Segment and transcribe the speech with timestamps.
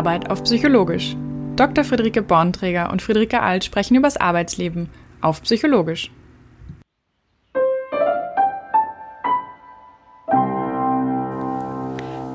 [0.00, 1.14] Arbeit auf Psychologisch.
[1.56, 1.84] Dr.
[1.84, 4.88] Friederike Bornträger und Friederike Alt sprechen über das Arbeitsleben
[5.20, 6.10] auf Psychologisch.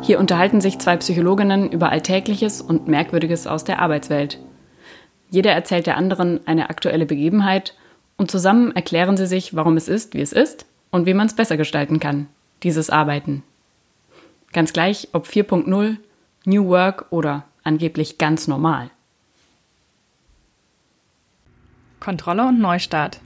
[0.04, 4.38] Hier unterhalten sich zwei Psychologinnen über Alltägliches und Merkwürdiges aus der Arbeitswelt.
[5.32, 7.73] Jeder erzählt der anderen eine aktuelle Begebenheit
[8.16, 11.35] und zusammen erklären sie sich, warum es ist, wie es ist und wie man es
[11.35, 12.27] besser gestalten kann,
[12.62, 13.41] dieses Arbeiten.
[14.54, 15.98] Ganz gleich, ob 4.0,
[16.45, 18.90] New Work oder angeblich ganz normal.
[22.00, 23.20] Kontrolle und Neustart.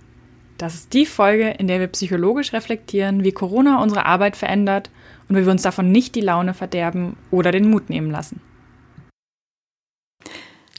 [0.58, 4.90] Das ist die Folge, in der wir psychologisch reflektieren, wie Corona unsere Arbeit verändert
[5.28, 8.42] und wie wir uns davon nicht die Laune verderben oder den Mut nehmen lassen.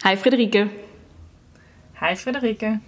[0.02, 0.70] Hi Friederike.
[2.00, 2.80] Hi Friederike.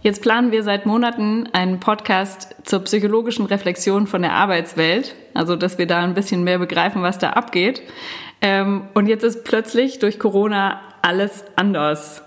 [0.00, 5.78] Jetzt planen wir seit Monaten einen Podcast zur psychologischen Reflexion von der Arbeitswelt, also dass
[5.78, 7.80] wir da ein bisschen mehr begreifen, was da abgeht.
[8.44, 12.22] Ähm, und jetzt ist plötzlich durch Corona alles anders.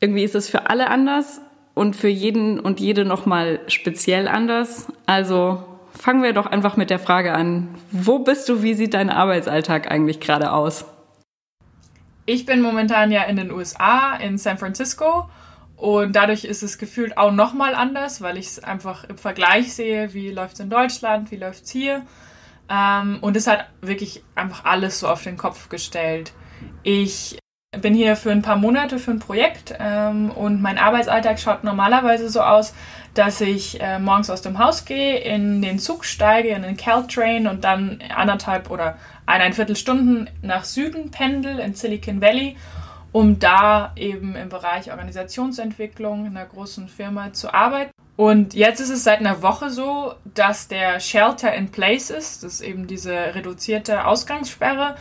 [0.00, 1.42] Irgendwie ist es für alle anders
[1.74, 4.86] und für jeden und jede nochmal speziell anders.
[5.04, 7.68] Also fangen wir doch einfach mit der Frage an.
[7.90, 8.62] Wo bist du?
[8.62, 10.86] Wie sieht dein Arbeitsalltag eigentlich gerade aus?
[12.24, 15.28] Ich bin momentan ja in den USA, in San Francisco.
[15.76, 20.14] Und dadurch ist es gefühlt auch nochmal anders, weil ich es einfach im Vergleich sehe,
[20.14, 22.06] wie läuft es in Deutschland, wie läuft es hier.
[22.72, 26.32] Ähm, und es hat wirklich einfach alles so auf den Kopf gestellt.
[26.82, 27.38] Ich
[27.80, 32.28] bin hier für ein paar Monate für ein Projekt ähm, und mein Arbeitsalltag schaut normalerweise
[32.28, 32.74] so aus,
[33.14, 37.46] dass ich äh, morgens aus dem Haus gehe, in den Zug steige, in den Caltrain
[37.46, 42.56] und dann anderthalb oder eineinviertel Stunden nach Süden pendel in Silicon Valley,
[43.10, 47.92] um da eben im Bereich Organisationsentwicklung in einer großen Firma zu arbeiten.
[48.16, 52.42] Und jetzt ist es seit einer Woche so, dass der Shelter in Place ist.
[52.42, 54.96] Das ist eben diese reduzierte Ausgangssperre.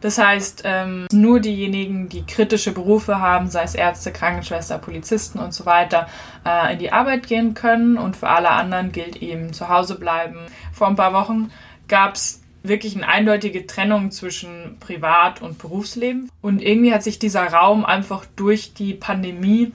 [0.00, 5.54] Das heißt, ähm, nur diejenigen, die kritische Berufe haben, sei es Ärzte, Krankenschwester, Polizisten und
[5.54, 6.08] so weiter,
[6.44, 7.96] äh, in die Arbeit gehen können.
[7.96, 10.40] Und für alle anderen gilt eben zu Hause bleiben.
[10.72, 11.50] Vor ein paar Wochen
[11.88, 16.30] gab es wirklich eine eindeutige Trennung zwischen Privat- und Berufsleben.
[16.42, 19.72] Und irgendwie hat sich dieser Raum einfach durch die Pandemie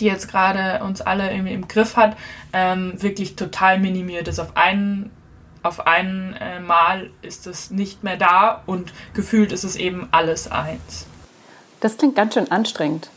[0.00, 2.16] die jetzt gerade uns alle im, im Griff hat,
[2.52, 4.40] ähm, wirklich total minimiert ist.
[4.40, 5.10] Auf einen
[5.62, 11.06] auf einmal äh, ist es nicht mehr da und gefühlt ist es eben alles eins.
[11.80, 13.10] Das klingt ganz schön anstrengend.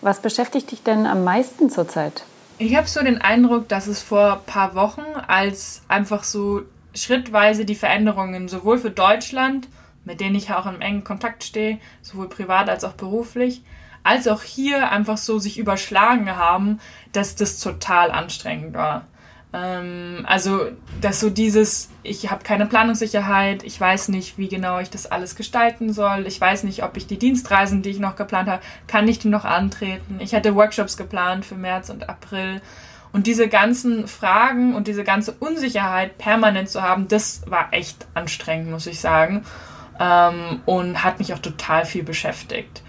[0.00, 2.24] Was beschäftigt dich denn am meisten zurzeit?
[2.58, 6.62] Ich habe so den Eindruck, dass es vor ein paar Wochen, als einfach so
[6.94, 9.68] schrittweise die Veränderungen sowohl für Deutschland,
[10.04, 13.62] mit denen ich auch im engen Kontakt stehe, sowohl privat als auch beruflich,
[14.06, 16.80] als auch hier einfach so sich überschlagen haben,
[17.12, 19.06] dass das total anstrengend war.
[19.52, 20.66] Ähm, also,
[21.00, 25.34] dass so dieses, ich habe keine Planungssicherheit, ich weiß nicht, wie genau ich das alles
[25.34, 29.08] gestalten soll, ich weiß nicht, ob ich die Dienstreisen, die ich noch geplant habe, kann
[29.08, 30.18] ich die noch antreten.
[30.20, 32.60] Ich hatte Workshops geplant für März und April.
[33.12, 38.70] Und diese ganzen Fragen und diese ganze Unsicherheit permanent zu haben, das war echt anstrengend,
[38.70, 39.44] muss ich sagen.
[39.98, 42.82] Ähm, und hat mich auch total viel beschäftigt.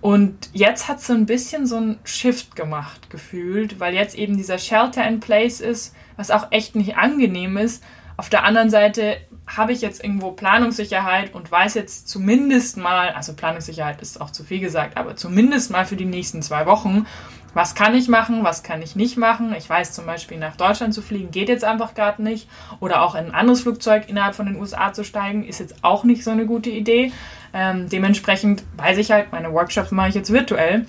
[0.00, 4.58] Und jetzt hat so ein bisschen so ein Shift gemacht, gefühlt, weil jetzt eben dieser
[4.58, 7.82] Shelter in Place ist, was auch echt nicht angenehm ist.
[8.16, 9.16] Auf der anderen Seite
[9.46, 14.44] habe ich jetzt irgendwo Planungssicherheit und weiß jetzt zumindest mal, also Planungssicherheit ist auch zu
[14.44, 17.06] viel gesagt, aber zumindest mal für die nächsten zwei Wochen,
[17.54, 19.54] was kann ich machen, was kann ich nicht machen.
[19.56, 22.48] Ich weiß zum Beispiel, nach Deutschland zu fliegen geht jetzt einfach gerade nicht.
[22.78, 26.04] Oder auch in ein anderes Flugzeug innerhalb von den USA zu steigen, ist jetzt auch
[26.04, 27.12] nicht so eine gute Idee.
[27.52, 30.86] Ähm, dementsprechend weiß ich halt, meine Workshops mache ich jetzt virtuell.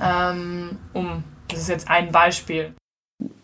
[0.00, 2.74] Ähm, um, das ist jetzt ein Beispiel.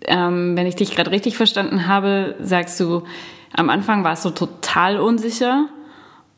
[0.07, 3.05] Ähm, wenn ich dich gerade richtig verstanden habe, sagst du,
[3.53, 5.69] am Anfang warst du total unsicher.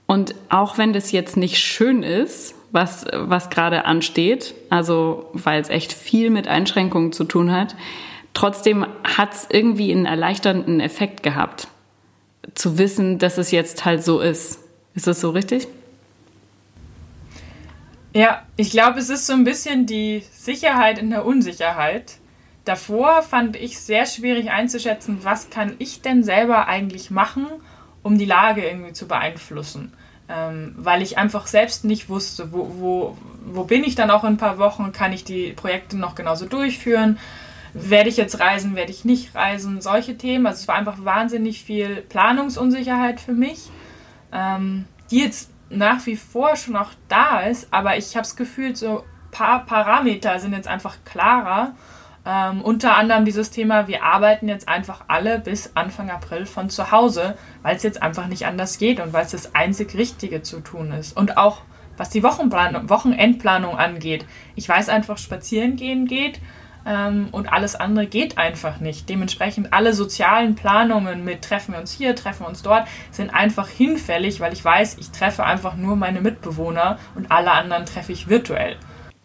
[0.07, 5.69] Und auch wenn das jetzt nicht schön ist, was, was gerade ansteht, also weil es
[5.69, 7.77] echt viel mit Einschränkungen zu tun hat,
[8.35, 11.69] trotzdem hat es irgendwie einen erleichternden Effekt gehabt,
[12.55, 14.61] zu wissen, dass es jetzt halt so ist.
[14.95, 15.69] Ist das so richtig?
[18.15, 22.19] Ja, ich glaube, es ist so ein bisschen die Sicherheit in der Unsicherheit.
[22.65, 27.47] Davor fand ich sehr schwierig einzuschätzen, was kann ich denn selber eigentlich machen,
[28.03, 29.93] um die Lage irgendwie zu beeinflussen.
[30.31, 34.35] Ähm, weil ich einfach selbst nicht wusste, wo, wo, wo bin ich dann auch in
[34.35, 37.19] ein paar Wochen, kann ich die Projekte noch genauso durchführen,
[37.73, 40.47] werde ich jetzt reisen, werde ich nicht reisen, solche Themen.
[40.47, 43.71] Also es war einfach wahnsinnig viel Planungsunsicherheit für mich,
[44.33, 48.75] ähm, die jetzt nach wie vor schon auch da ist, aber ich habe das Gefühl,
[48.75, 51.75] so ein paar Parameter sind jetzt einfach klarer
[52.27, 56.91] Ähm, unter anderem dieses Thema, wir arbeiten jetzt einfach alle bis Anfang April von zu
[56.91, 60.61] Hause, weil es jetzt einfach nicht anders geht und weil es das einzig Richtige zu
[60.61, 61.17] tun ist.
[61.17, 61.63] Und auch
[61.97, 64.27] was die Wochenplanung, Wochenendplanung angeht.
[64.57, 66.41] Ich weiß einfach, spazieren gehen geht
[66.89, 69.09] ähm, und alles andere geht einfach nicht.
[69.11, 73.69] Dementsprechend alle sozialen Planungen mit treffen wir uns hier, treffen wir uns dort, sind einfach
[73.69, 78.29] hinfällig, weil ich weiß, ich treffe einfach nur meine Mitbewohner und alle anderen treffe ich
[78.29, 78.77] virtuell.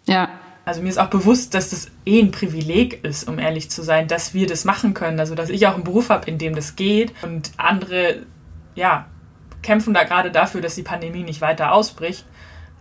[0.05, 0.29] Ja.
[0.65, 4.07] Also mir ist auch bewusst, dass das eh ein Privileg ist, um ehrlich zu sein,
[4.07, 5.19] dass wir das machen können.
[5.19, 8.23] Also dass ich auch einen Beruf habe, in dem das geht und andere,
[8.75, 9.07] ja,
[9.61, 12.25] kämpfen da gerade dafür, dass die Pandemie nicht weiter ausbricht.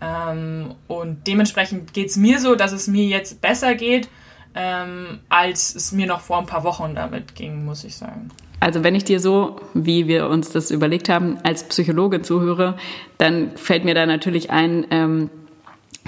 [0.00, 4.08] Ähm, und dementsprechend geht es mir so, dass es mir jetzt besser geht,
[4.54, 8.30] ähm, als es mir noch vor ein paar Wochen damit ging, muss ich sagen.
[8.60, 12.76] Also wenn ich dir so, wie wir uns das überlegt haben, als Psychologe zuhöre,
[13.18, 15.30] dann fällt mir da natürlich ein, ähm,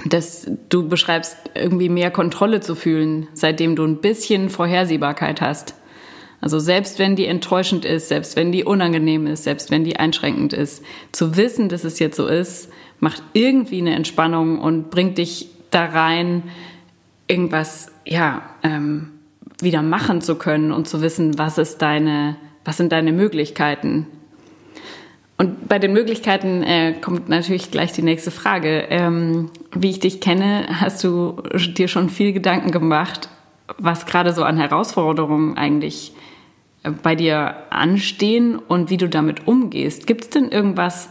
[0.05, 5.75] dass du beschreibst, irgendwie mehr Kontrolle zu fühlen, seitdem du ein bisschen Vorhersehbarkeit hast.
[6.41, 10.53] Also selbst wenn die enttäuschend ist, selbst wenn die unangenehm ist, selbst wenn die einschränkend
[10.53, 12.69] ist, zu wissen, dass es jetzt so ist,
[12.99, 16.43] macht irgendwie eine Entspannung und bringt dich da rein,
[17.27, 19.11] irgendwas ja ähm,
[19.61, 24.07] wieder machen zu können und zu wissen, was ist deine, was sind deine Möglichkeiten.
[25.37, 28.85] Und bei den Möglichkeiten äh, kommt natürlich gleich die nächste Frage.
[28.89, 31.41] Ähm, wie ich dich kenne, hast du
[31.75, 33.27] dir schon viel Gedanken gemacht,
[33.77, 36.13] was gerade so an Herausforderungen eigentlich
[36.83, 40.07] äh, bei dir anstehen und wie du damit umgehst.
[40.07, 41.09] Gibt es denn irgendwas,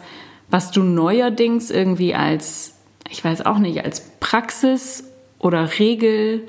[0.49, 2.79] was du neuerdings irgendwie als,
[3.11, 5.05] ich weiß auch nicht, als Praxis
[5.39, 6.49] oder Regel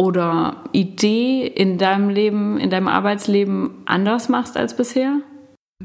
[0.00, 5.18] oder Idee in deinem Leben, in deinem Arbeitsleben anders machst als bisher?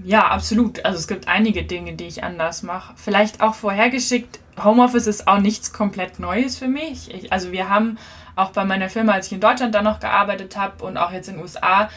[0.06, 0.86] Ja, absolut.
[0.86, 2.94] Also es gibt einige Dinge, die ich anders mache.
[2.96, 7.14] Vielleicht auch vorhergeschickt, Homeoffice ist auch nichts komplett Neues für mich.
[7.14, 7.98] Ich, also wir haben
[8.38, 11.28] auch bei meiner Firma, als ich in Deutschland dann noch gearbeitet habe und auch jetzt
[11.28, 11.90] in den USA,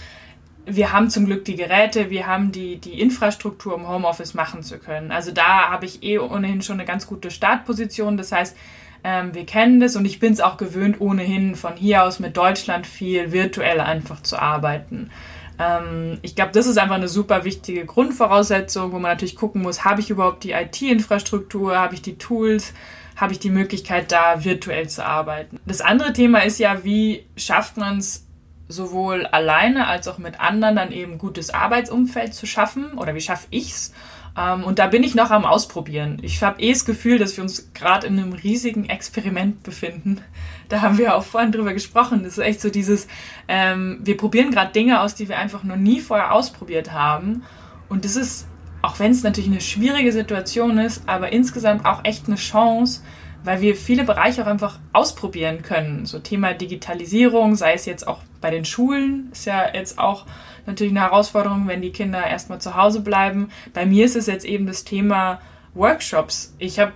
[0.67, 4.81] wir haben zum Glück die Geräte, wir haben die, die Infrastruktur, um Homeoffice machen zu
[4.81, 5.13] können.
[5.13, 8.17] Also da habe ich eh ohnehin schon eine ganz gute Startposition.
[8.17, 8.57] Das heißt,
[9.05, 12.37] ähm, wir kennen das und ich bin es auch gewöhnt, ohnehin von hier aus mit
[12.37, 15.11] Deutschland viel virtuell einfach zu arbeiten.
[15.59, 19.85] Ähm, ich glaube, das ist einfach eine super wichtige Grundvoraussetzung, wo man natürlich gucken muss,
[19.85, 22.75] habe ich überhaupt die IT-Infrastruktur, habe ich die Tools,
[23.17, 25.59] habe ich die Möglichkeit, da virtuell zu arbeiten.
[25.67, 28.27] Das andere Thema ist ja, wie schafft man es
[28.69, 33.47] sowohl alleine als auch mit anderen dann eben gutes Arbeitsumfeld zu schaffen oder wie schaffe
[33.51, 33.95] ich es?
[34.39, 36.19] Ähm, und da bin ich noch am Ausprobieren.
[36.23, 40.21] Ich habe eh das Gefühl, dass wir uns gerade in einem riesigen Experiment befinden.
[40.69, 42.23] Da haben wir auch vorhin drüber gesprochen.
[42.23, 43.09] Das ist echt so dieses,
[43.49, 47.43] ähm, wir probieren gerade Dinge aus, die wir einfach noch nie vorher ausprobiert haben.
[47.89, 48.47] Und das ist,
[48.83, 53.03] auch wenn es natürlich eine schwierige Situation ist, aber insgesamt auch echt eine Chance,
[53.45, 56.07] weil wir viele Bereiche auch einfach ausprobieren können.
[56.07, 60.27] So Thema Digitalisierung, sei es jetzt auch bei den Schulen, ist ja jetzt auch
[60.69, 63.51] natürlich eine Herausforderung, wenn die Kinder erstmal zu Hause bleiben.
[63.75, 65.41] Bei mir ist es jetzt eben das Thema
[65.75, 66.55] Workshops.
[66.59, 66.93] Ich habe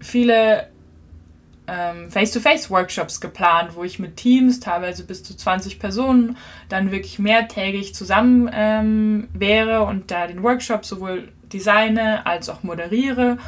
[0.00, 0.68] viele
[1.66, 6.36] ähm, Face-to-Face-Workshops geplant, wo ich mit Teams, teilweise bis zu 20 Personen,
[6.68, 13.38] dann wirklich mehrtägig zusammen ähm, wäre und da den Workshop sowohl designe als auch moderiere.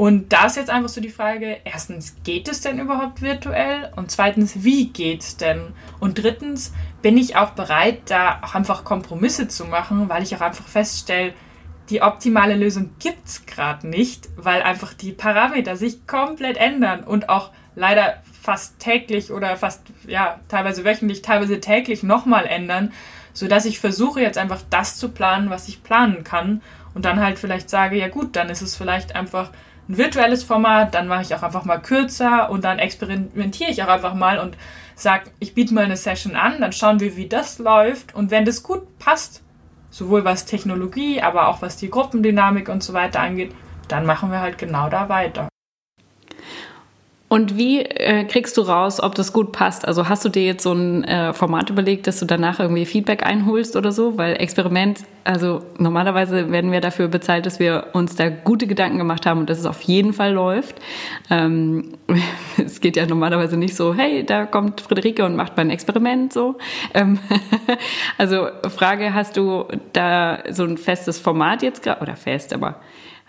[0.00, 3.90] Und da ist jetzt einfach so die Frage, erstens, geht es denn überhaupt virtuell?
[3.96, 5.74] Und zweitens, wie geht es denn?
[5.98, 10.40] Und drittens, bin ich auch bereit, da auch einfach Kompromisse zu machen, weil ich auch
[10.40, 11.32] einfach feststelle,
[11.88, 17.28] die optimale Lösung gibt es gerade nicht, weil einfach die Parameter sich komplett ändern und
[17.28, 22.92] auch leider fast täglich oder fast, ja, teilweise wöchentlich, teilweise täglich nochmal ändern,
[23.32, 26.62] sodass ich versuche jetzt einfach das zu planen, was ich planen kann
[26.94, 29.50] und dann halt vielleicht sage, ja gut, dann ist es vielleicht einfach
[29.88, 33.88] ein virtuelles Format, dann mache ich auch einfach mal kürzer und dann experimentiere ich auch
[33.88, 34.56] einfach mal und
[35.00, 38.44] sage, ich biete mal eine Session an, dann schauen wir, wie das läuft und wenn
[38.44, 39.42] das gut passt,
[39.90, 43.54] sowohl was Technologie, aber auch was die Gruppendynamik und so weiter angeht,
[43.88, 45.48] dann machen wir halt genau da weiter.
[47.32, 49.86] Und wie äh, kriegst du raus, ob das gut passt?
[49.86, 53.24] Also hast du dir jetzt so ein äh, Format überlegt, dass du danach irgendwie Feedback
[53.24, 54.18] einholst oder so?
[54.18, 59.26] Weil Experiment, also normalerweise werden wir dafür bezahlt, dass wir uns da gute Gedanken gemacht
[59.26, 60.74] haben und dass es auf jeden Fall läuft.
[61.30, 61.92] Ähm,
[62.58, 66.32] es geht ja normalerweise nicht so, hey, da kommt Friederike und macht mal ein Experiment
[66.32, 66.58] so.
[66.94, 67.20] Ähm,
[68.18, 72.80] also Frage, hast du da so ein festes Format jetzt gerade, oder fest, aber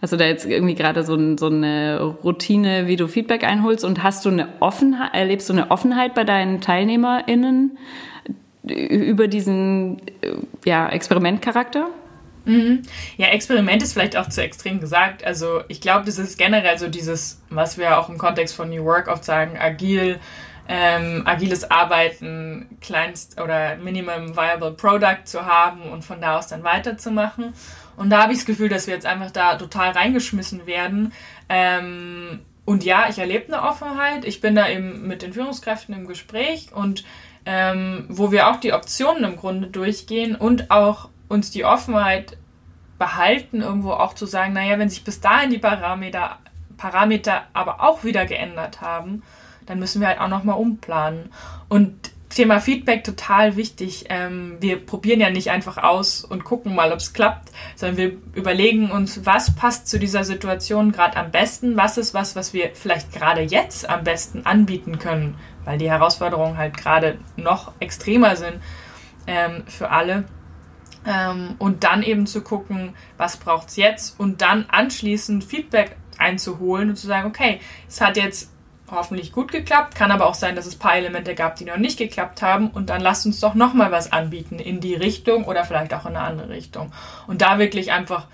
[0.01, 4.01] Hast du da jetzt irgendwie gerade so, so, eine Routine, wie du Feedback einholst und
[4.01, 7.77] hast du eine Offenheit, erlebst du eine Offenheit bei deinen TeilnehmerInnen
[8.63, 10.01] über diesen
[10.65, 11.89] ja, Experimentcharakter?
[12.45, 12.81] Mhm.
[13.17, 15.23] Ja, Experiment ist vielleicht auch zu extrem gesagt.
[15.23, 18.83] Also ich glaube, das ist generell so dieses, was wir auch im Kontext von New
[18.83, 20.19] Work oft sagen, agil,
[20.67, 26.63] ähm, agiles Arbeiten, kleinst oder Minimum Viable Product zu haben und von da aus dann
[26.63, 27.53] weiterzumachen.
[28.01, 31.13] Und da habe ich das Gefühl, dass wir jetzt einfach da total reingeschmissen werden.
[31.49, 34.25] Ähm, und ja, ich erlebe eine Offenheit.
[34.25, 37.03] Ich bin da eben mit den Führungskräften im Gespräch und
[37.45, 42.37] ähm, wo wir auch die Optionen im Grunde durchgehen und auch uns die Offenheit
[42.97, 46.39] behalten, irgendwo auch zu sagen, naja, wenn sich bis dahin die Parameter,
[46.77, 49.21] Parameter aber auch wieder geändert haben,
[49.67, 51.31] dann müssen wir halt auch nochmal umplanen.
[51.69, 54.05] Und Thema Feedback total wichtig.
[54.09, 58.11] Ähm, wir probieren ja nicht einfach aus und gucken mal, ob es klappt, sondern wir
[58.33, 62.71] überlegen uns, was passt zu dieser Situation gerade am besten, was ist was, was wir
[62.73, 65.35] vielleicht gerade jetzt am besten anbieten können,
[65.65, 68.61] weil die Herausforderungen halt gerade noch extremer sind
[69.27, 70.25] ähm, für alle.
[71.05, 76.89] Ähm, und dann eben zu gucken, was braucht es jetzt und dann anschließend Feedback einzuholen
[76.89, 78.51] und zu sagen, okay, es hat jetzt
[78.91, 81.77] hoffentlich gut geklappt, kann aber auch sein, dass es ein paar Elemente gab, die noch
[81.77, 85.65] nicht geklappt haben und dann lasst uns doch nochmal was anbieten in die Richtung oder
[85.65, 86.91] vielleicht auch in eine andere Richtung.
[87.27, 88.27] Und da wirklich einfach,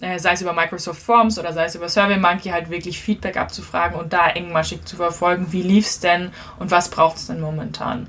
[0.00, 3.98] äh, sei es über Microsoft Forms oder sei es über SurveyMonkey, halt wirklich Feedback abzufragen
[3.98, 8.08] und da engmaschig zu verfolgen, wie lief es denn und was braucht es denn momentan.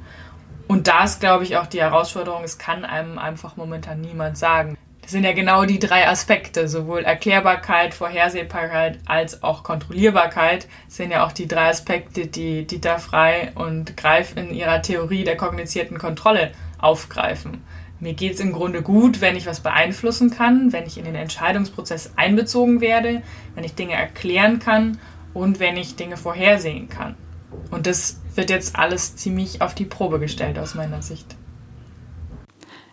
[0.67, 4.77] Und da ist, glaube ich, auch die Herausforderung, es kann einem einfach momentan niemand sagen.
[5.07, 11.25] Das sind ja genau die drei Aspekte, sowohl Erklärbarkeit, Vorhersehbarkeit als auch Kontrollierbarkeit sind ja
[11.25, 16.51] auch die drei Aspekte, die Dieter Frei und Greif in ihrer Theorie der kognizierten Kontrolle
[16.77, 17.63] aufgreifen.
[18.01, 21.15] Mir geht es im Grunde gut, wenn ich was beeinflussen kann, wenn ich in den
[21.15, 23.21] Entscheidungsprozess einbezogen werde,
[23.55, 24.99] wenn ich Dinge erklären kann
[25.33, 27.15] und wenn ich Dinge vorhersehen kann.
[27.71, 31.37] Und das wird jetzt alles ziemlich auf die Probe gestellt aus meiner Sicht.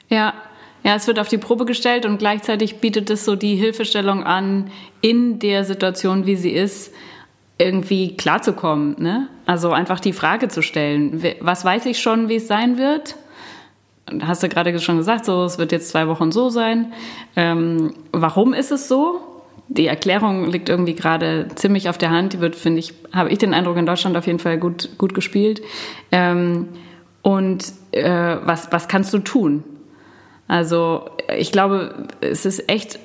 [0.09, 0.35] Ja,
[0.85, 4.71] ja, es wird auf die Probe gestellt und gleichzeitig bietet es so die Hilfestellung an,
[5.01, 6.93] in der Situation, wie sie ist,
[7.59, 8.97] irgendwie klarzukommen.
[8.99, 9.29] Ne?
[9.47, 13.17] Also einfach die Frage zu stellen, was weiß ich schon, wie es sein wird?
[14.23, 16.93] Hast du gerade schon gesagt, so es wird jetzt zwei Wochen so sein.
[17.35, 19.23] Ähm, warum ist es so?
[19.69, 22.35] die Erklärung liegt irgendwie gerade ziemlich auf der Hand.
[22.35, 25.15] Die wird, finde ich, habe ich den Eindruck, in Deutschland auf jeden Fall gut, gut
[25.15, 25.63] gespielt.
[26.13, 26.69] Ähm,
[27.23, 29.65] und äh, was, was kannst du tun?
[30.47, 32.99] Also ich glaube, es ist echt,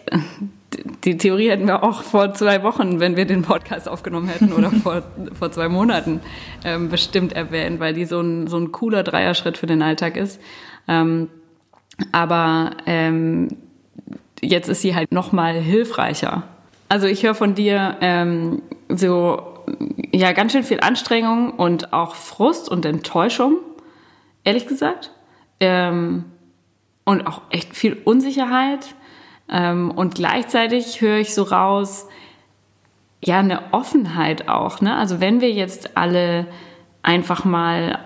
[1.04, 4.72] die Theorie hätten wir auch vor zwei Wochen, wenn wir den Podcast aufgenommen hätten, oder
[4.84, 5.04] vor,
[5.38, 6.20] vor zwei Monaten
[6.64, 10.40] ähm, bestimmt erwähnt, weil die so ein, so ein cooler Dreierschritt für den Alltag ist.
[10.88, 11.30] Ähm,
[12.12, 13.50] aber ähm,
[14.42, 16.44] jetzt ist sie halt noch mal hilfreicher.
[16.90, 19.50] Also ich höre von dir ähm, so
[20.12, 23.58] ja ganz schön viel Anstrengung und auch Frust und Enttäuschung,
[24.44, 25.12] ehrlich gesagt,
[25.60, 26.26] ähm,
[27.10, 28.94] und auch echt viel Unsicherheit.
[29.50, 32.08] Ähm, und gleichzeitig höre ich so raus,
[33.24, 34.80] ja eine Offenheit auch.
[34.82, 34.96] Ne?
[34.96, 36.46] Also wenn wir jetzt alle
[37.02, 37.98] einfach mal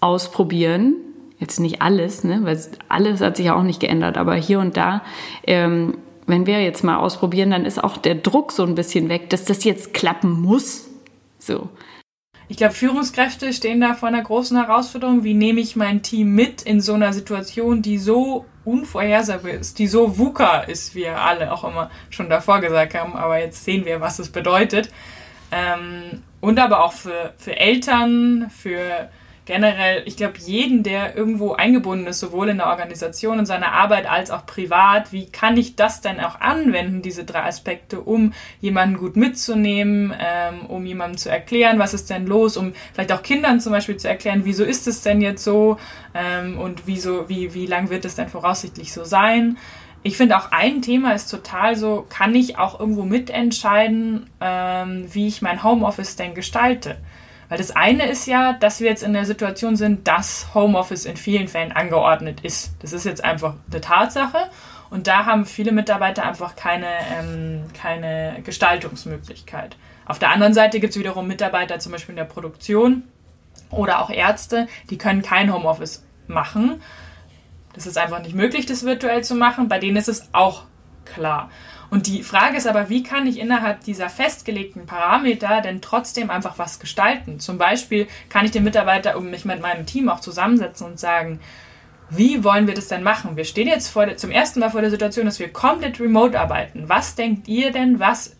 [0.00, 0.94] ausprobieren,
[1.40, 2.56] jetzt nicht alles, ne, weil
[2.88, 5.02] alles hat sich ja auch nicht geändert, aber hier und da,
[5.44, 9.28] ähm, wenn wir jetzt mal ausprobieren, dann ist auch der Druck so ein bisschen weg,
[9.30, 10.88] dass das jetzt klappen muss.
[11.40, 11.68] So.
[12.46, 15.24] Ich glaube, Führungskräfte stehen da vor einer großen Herausforderung.
[15.24, 19.86] Wie nehme ich mein Team mit in so einer Situation, die so unvorhersehbar ist, die
[19.86, 23.84] so VUCA ist, wie wir alle auch immer schon davor gesagt haben, aber jetzt sehen
[23.84, 24.90] wir, was es bedeutet.
[25.50, 29.08] Ähm, und aber auch für, für Eltern, für
[29.44, 34.08] generell, ich glaube, jeden, der irgendwo eingebunden ist, sowohl in der Organisation und seiner Arbeit
[34.08, 38.96] als auch privat, wie kann ich das denn auch anwenden, diese drei Aspekte, um jemanden
[38.96, 43.60] gut mitzunehmen, ähm, um jemandem zu erklären, was ist denn los, um vielleicht auch Kindern
[43.60, 45.76] zum Beispiel zu erklären, wieso ist es denn jetzt so
[46.14, 49.58] ähm, und wieso, wie, wie lang wird es denn voraussichtlich so sein.
[50.04, 55.28] Ich finde auch ein Thema ist total so, kann ich auch irgendwo mitentscheiden, ähm, wie
[55.28, 56.96] ich mein Homeoffice denn gestalte.
[57.52, 61.18] Weil das eine ist ja, dass wir jetzt in der Situation sind, dass Homeoffice in
[61.18, 62.72] vielen Fällen angeordnet ist.
[62.78, 64.48] Das ist jetzt einfach eine Tatsache.
[64.88, 69.76] Und da haben viele Mitarbeiter einfach keine, ähm, keine Gestaltungsmöglichkeit.
[70.06, 73.02] Auf der anderen Seite gibt es wiederum Mitarbeiter, zum Beispiel in der Produktion
[73.68, 76.80] oder auch Ärzte, die können kein Homeoffice machen.
[77.74, 79.68] Das ist einfach nicht möglich, das virtuell zu machen.
[79.68, 80.62] Bei denen ist es auch
[81.04, 81.50] klar.
[81.92, 86.56] Und die Frage ist aber, wie kann ich innerhalb dieser festgelegten Parameter denn trotzdem einfach
[86.56, 87.38] was gestalten?
[87.38, 91.38] Zum Beispiel kann ich den Mitarbeiter um mich mit meinem Team auch zusammensetzen und sagen,
[92.08, 93.36] wie wollen wir das denn machen?
[93.36, 96.84] Wir stehen jetzt der, zum ersten Mal vor der Situation, dass wir komplett remote arbeiten.
[96.86, 98.36] Was denkt ihr denn, was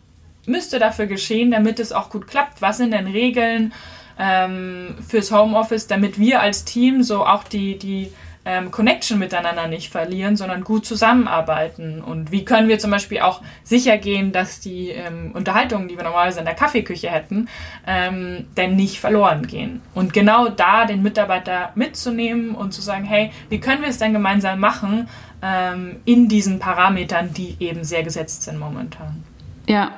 [0.47, 2.63] müsste dafür geschehen, damit es auch gut klappt?
[2.63, 3.75] Was sind denn Regeln
[4.19, 9.91] ähm, fürs Homeoffice, damit wir als Team so auch die, die ähm, Connection miteinander nicht
[9.91, 12.03] verlieren, sondern gut zusammenarbeiten?
[12.03, 16.05] Und wie können wir zum Beispiel auch sicher gehen, dass die ähm, Unterhaltungen, die wir
[16.05, 17.49] normalerweise in der Kaffeeküche hätten,
[17.87, 19.81] ähm, denn nicht verloren gehen?
[19.95, 24.13] Und genau da den Mitarbeiter mitzunehmen und zu sagen, hey, wie können wir es denn
[24.13, 25.09] gemeinsam machen
[25.43, 29.25] ähm, in diesen Parametern, die eben sehr gesetzt sind momentan?
[29.69, 29.93] Ja,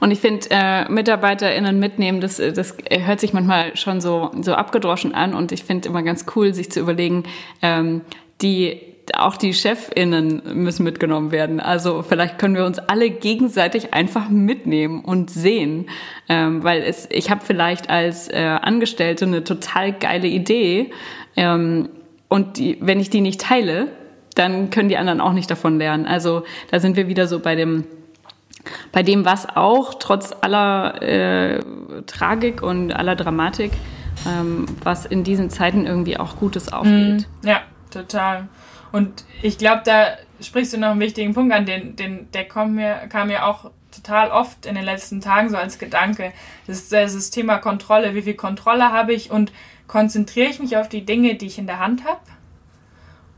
[0.00, 5.14] und ich finde, äh, MitarbeiterInnen mitnehmen, das, das hört sich manchmal schon so, so abgedroschen
[5.14, 7.24] an und ich finde immer ganz cool, sich zu überlegen,
[7.62, 8.02] ähm,
[8.42, 8.80] die
[9.12, 11.60] auch die ChefInnen müssen mitgenommen werden.
[11.60, 15.90] Also vielleicht können wir uns alle gegenseitig einfach mitnehmen und sehen.
[16.28, 20.90] Ähm, weil es, ich habe vielleicht als äh, Angestellte eine total geile Idee
[21.36, 21.90] ähm,
[22.28, 23.88] und die, wenn ich die nicht teile,
[24.34, 26.06] dann können die anderen auch nicht davon lernen.
[26.06, 27.84] Also da sind wir wieder so bei dem
[28.92, 31.60] bei dem, was auch trotz aller äh,
[32.06, 33.72] Tragik und aller Dramatik,
[34.26, 37.26] ähm, was in diesen Zeiten irgendwie auch Gutes aufgeht.
[37.42, 38.48] Mm, ja, total.
[38.92, 40.06] Und ich glaube, da
[40.40, 43.70] sprichst du noch einen wichtigen Punkt an, den, den, der kommt mir, kam mir auch
[43.94, 46.32] total oft in den letzten Tagen so als Gedanke.
[46.66, 48.14] Das ist das Thema Kontrolle.
[48.14, 49.52] Wie viel Kontrolle habe ich und
[49.86, 52.20] konzentriere ich mich auf die Dinge, die ich in der Hand habe?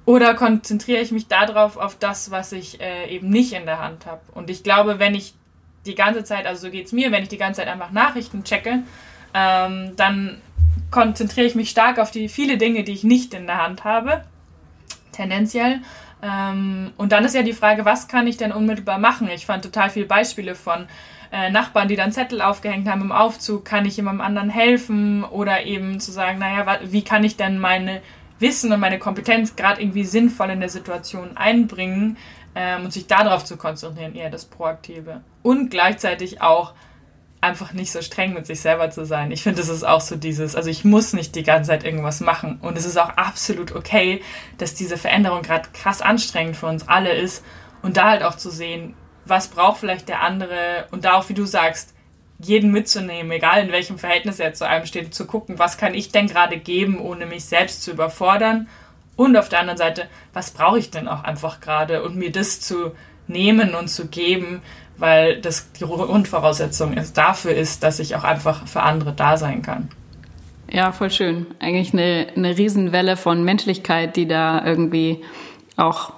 [0.07, 4.07] Oder konzentriere ich mich darauf, auf das, was ich äh, eben nicht in der Hand
[4.07, 4.21] habe?
[4.35, 5.35] Und ich glaube, wenn ich
[5.85, 8.45] die ganze Zeit, also so geht es mir, wenn ich die ganze Zeit einfach Nachrichten
[8.45, 8.85] checke,
[9.35, 10.41] ähm, dann
[10.93, 14.25] konzentriere ich mich stark auf die viele Dinge, die ich nicht in der Hand habe,
[15.11, 15.81] tendenziell.
[16.23, 19.29] Ähm, und dann ist ja die Frage, was kann ich denn unmittelbar machen?
[19.29, 20.87] Ich fand total viele Beispiele von
[21.33, 25.25] äh, Nachbarn, die dann Zettel aufgehängt haben im Aufzug, kann ich jemandem anderen helfen?
[25.25, 28.03] Oder eben zu sagen, naja, wie kann ich denn meine
[28.39, 32.17] Wissen und meine Kompetenz gerade irgendwie sinnvoll in der Situation einbringen
[32.55, 35.23] ähm, und sich darauf zu konzentrieren, eher das Proaktive.
[35.43, 36.75] Und gleichzeitig auch
[37.41, 39.31] einfach nicht so streng mit sich selber zu sein.
[39.31, 42.21] Ich finde, es ist auch so dieses, also ich muss nicht die ganze Zeit irgendwas
[42.21, 42.59] machen.
[42.61, 44.23] Und es ist auch absolut okay,
[44.59, 47.45] dass diese Veränderung gerade krass anstrengend für uns alle ist.
[47.83, 51.35] Und da halt auch zu sehen, was braucht vielleicht der andere und da auch, wie
[51.35, 51.96] du sagst,
[52.39, 56.13] jeden mitzunehmen, egal in welchem Verhältnis er zu einem steht, zu gucken, was kann ich
[56.13, 58.69] denn gerade geben, ohne mich selbst zu überfordern.
[59.17, 62.61] Und auf der anderen Seite, was brauche ich denn auch einfach gerade und mir das
[62.61, 62.93] zu
[63.27, 64.61] nehmen und zu geben,
[64.99, 69.63] weil das die Grundvoraussetzung ist, dafür ist, dass ich auch einfach für andere da sein
[69.63, 69.89] kann.
[70.71, 71.47] Ja, voll schön.
[71.61, 75.23] Eigentlich eine, eine Riesenwelle von Menschlichkeit, die da irgendwie
[75.77, 76.13] auch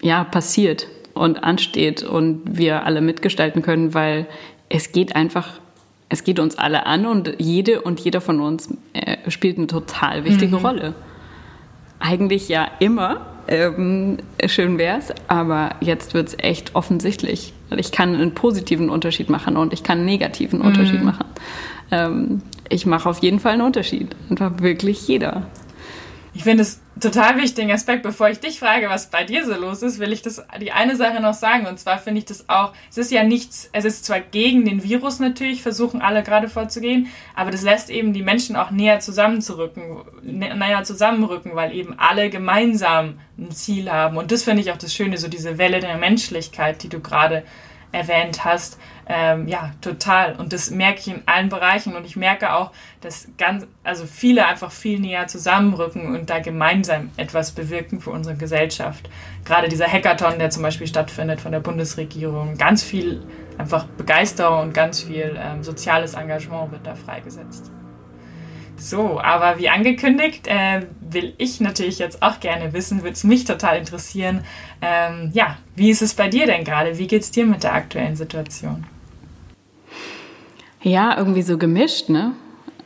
[0.00, 4.26] ja, passiert und ansteht und wir alle mitgestalten können, weil
[4.72, 5.60] es geht einfach,
[6.08, 10.24] es geht uns alle an und jede und jeder von uns äh, spielt eine total
[10.24, 10.66] wichtige mhm.
[10.66, 10.94] Rolle.
[12.00, 13.26] Eigentlich ja immer.
[13.48, 17.52] Ähm, schön wär's, aber jetzt wird's echt offensichtlich.
[17.76, 20.66] Ich kann einen positiven Unterschied machen und ich kann einen negativen mhm.
[20.66, 21.26] Unterschied machen.
[21.90, 24.16] Ähm, ich mache auf jeden Fall einen Unterschied.
[24.30, 25.46] Einfach wirklich jeder.
[26.34, 28.02] Ich finde es total wichtigen Aspekt.
[28.02, 30.96] Bevor ich dich frage, was bei dir so los ist, will ich das, die eine
[30.96, 31.66] Sache noch sagen.
[31.66, 34.82] Und zwar finde ich das auch, es ist ja nichts, es ist zwar gegen den
[34.82, 40.02] Virus natürlich, versuchen alle gerade vorzugehen, aber das lässt eben die Menschen auch näher zusammenzurücken,
[40.22, 44.16] näher zusammenrücken, weil eben alle gemeinsam ein Ziel haben.
[44.16, 47.44] Und das finde ich auch das Schöne, so diese Welle der Menschlichkeit, die du gerade
[47.92, 48.78] erwähnt hast,
[49.08, 50.34] ähm, ja, total.
[50.36, 51.96] Und das merke ich in allen Bereichen.
[51.96, 57.10] Und ich merke auch, dass ganz, also viele einfach viel näher zusammenrücken und da gemeinsam
[57.16, 59.08] etwas bewirken für unsere Gesellschaft.
[59.44, 63.22] Gerade dieser Hackathon, der zum Beispiel stattfindet von der Bundesregierung, ganz viel
[63.58, 67.70] einfach Begeisterung und ganz viel ähm, soziales Engagement wird da freigesetzt.
[68.76, 73.44] So, aber wie angekündigt, äh, will ich natürlich jetzt auch gerne wissen, würde es mich
[73.44, 74.44] total interessieren.
[74.80, 76.98] Ähm, ja, wie ist es bei dir denn gerade?
[76.98, 78.84] Wie geht es dir mit der aktuellen Situation?
[80.82, 82.32] Ja, irgendwie so gemischt, ne?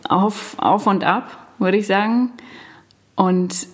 [0.08, 2.30] Auf, auf und ab, würde ich sagen.
[3.14, 3.66] Und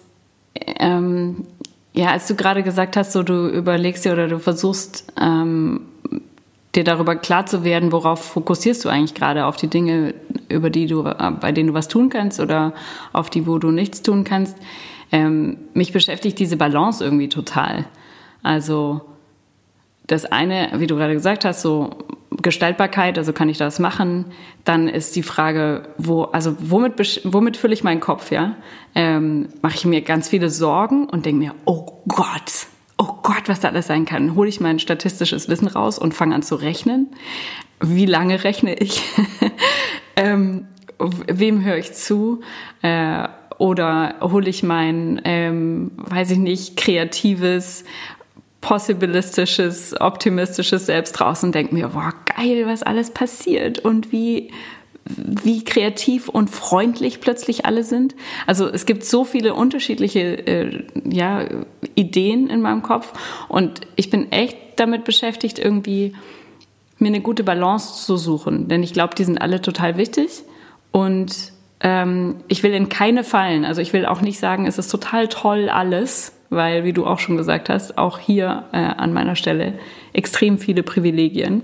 [0.54, 1.44] ähm,
[1.92, 5.82] ja, als du gerade gesagt hast, so du überlegst dir oder du versuchst ähm,
[6.74, 10.14] dir darüber klar zu werden, worauf fokussierst du eigentlich gerade auf die Dinge,
[10.48, 12.72] über die du, bei denen du was tun kannst oder
[13.12, 14.56] auf die, wo du nichts tun kannst.
[15.10, 17.84] Ähm, mich beschäftigt diese Balance irgendwie total.
[18.42, 19.02] Also
[20.06, 21.90] das eine, wie du gerade gesagt hast, so
[22.40, 24.26] Gestaltbarkeit, also kann ich das machen?
[24.64, 28.56] Dann ist die Frage, wo, also womit, womit fülle ich meinen Kopf, ja?
[28.94, 32.66] Ähm, Mache ich mir ganz viele Sorgen und denke mir, oh Gott,
[32.98, 34.34] oh Gott, was da alles sein kann.
[34.34, 37.08] Hole ich mein statistisches Wissen raus und fange an zu rechnen.
[37.80, 39.02] Wie lange rechne ich?
[40.16, 40.66] ähm,
[40.98, 42.40] wem höre ich zu?
[42.82, 47.84] Äh, oder hole ich mein, ähm, weiß ich nicht, kreatives,
[48.62, 54.50] possibilistisches, optimistisches Selbst raus und denke mir, boah, geil, was alles passiert und wie
[55.04, 58.14] wie kreativ und freundlich plötzlich alle sind.
[58.46, 61.44] Also es gibt so viele unterschiedliche äh, ja,
[61.96, 63.12] Ideen in meinem Kopf
[63.48, 66.14] und ich bin echt damit beschäftigt, irgendwie
[66.98, 68.68] mir eine gute Balance zu suchen.
[68.68, 70.44] Denn ich glaube, die sind alle total wichtig
[70.92, 73.64] und ähm, ich will in keine fallen.
[73.64, 77.18] Also ich will auch nicht sagen, es ist total toll alles, weil, wie du auch
[77.18, 79.74] schon gesagt hast, auch hier äh, an meiner Stelle
[80.12, 81.62] extrem viele Privilegien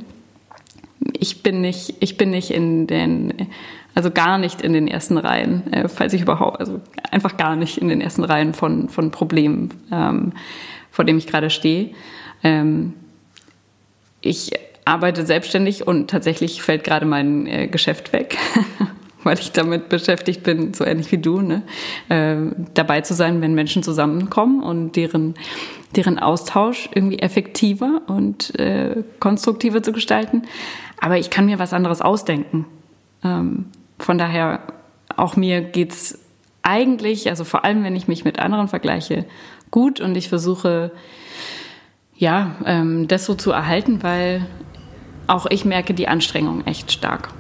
[1.12, 3.48] ich bin nicht, ich bin nicht in den,
[3.94, 7.79] also gar nicht in den ersten Reihen, äh, falls ich überhaupt, also einfach gar nicht
[7.79, 10.33] in den ersten Reihen von, von Problemen, ähm,
[10.90, 11.90] vor dem ich gerade stehe.
[12.42, 12.94] Ähm,
[14.20, 14.53] ich
[14.85, 18.37] arbeite selbstständig und tatsächlich fällt gerade mein äh, Geschäft weg,
[19.24, 21.62] weil ich damit beschäftigt bin, so ähnlich wie du, ne?
[22.09, 22.37] äh,
[22.74, 25.35] dabei zu sein, wenn Menschen zusammenkommen und deren,
[25.96, 30.42] deren Austausch irgendwie effektiver und äh, konstruktiver zu gestalten.
[31.00, 32.66] Aber ich kann mir was anderes ausdenken.
[33.24, 33.66] Ähm,
[33.98, 34.61] von daher,
[35.16, 36.18] auch mir geht's
[36.62, 39.24] eigentlich, also vor allem, wenn ich mich mit anderen vergleiche,
[39.70, 40.92] gut und ich versuche,
[42.16, 44.46] ja, ähm, das so zu erhalten, weil
[45.26, 47.31] auch ich merke die Anstrengung echt stark.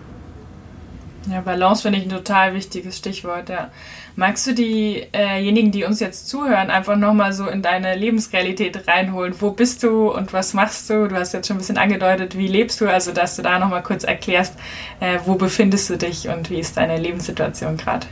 [1.30, 3.70] Ja, Balance finde ich ein total wichtiges Stichwort, ja.
[4.16, 9.34] Magst du diejenigen, äh die uns jetzt zuhören, einfach nochmal so in deine Lebensrealität reinholen?
[9.38, 11.06] Wo bist du und was machst du?
[11.06, 12.88] Du hast jetzt schon ein bisschen angedeutet, wie lebst du?
[12.88, 14.54] Also, dass du da nochmal kurz erklärst,
[15.00, 18.06] äh, wo befindest du dich und wie ist deine Lebenssituation gerade?